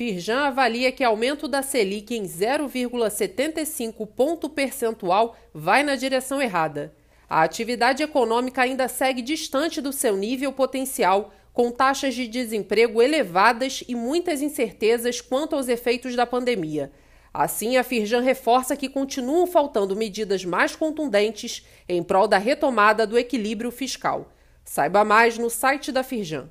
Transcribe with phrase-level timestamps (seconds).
[0.00, 6.94] Firjan avalia que aumento da Selic em 0,75 ponto percentual vai na direção errada.
[7.28, 13.84] A atividade econômica ainda segue distante do seu nível potencial, com taxas de desemprego elevadas
[13.86, 16.90] e muitas incertezas quanto aos efeitos da pandemia.
[17.30, 23.18] Assim, a Firjan reforça que continuam faltando medidas mais contundentes em prol da retomada do
[23.18, 24.32] equilíbrio fiscal.
[24.64, 26.48] Saiba mais no site da Firjan.